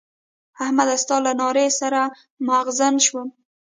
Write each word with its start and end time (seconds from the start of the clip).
احمده! 0.63 0.95
ستا 1.03 1.15
له 1.25 1.31
نارو 1.39 1.67
سر 1.79 1.93
مغزن 2.47 2.93
شوم. 3.05 3.27